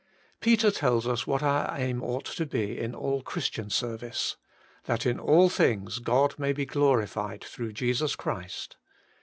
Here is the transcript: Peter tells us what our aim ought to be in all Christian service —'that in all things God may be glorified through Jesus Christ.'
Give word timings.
Peter 0.39 0.71
tells 0.71 1.05
us 1.05 1.27
what 1.27 1.43
our 1.43 1.69
aim 1.77 2.01
ought 2.01 2.25
to 2.25 2.43
be 2.47 2.75
in 2.75 2.95
all 2.95 3.21
Christian 3.21 3.69
service 3.69 4.35
—'that 4.87 5.05
in 5.05 5.19
all 5.19 5.47
things 5.47 5.99
God 5.99 6.39
may 6.39 6.53
be 6.53 6.65
glorified 6.65 7.43
through 7.43 7.73
Jesus 7.73 8.15
Christ.' 8.15 8.77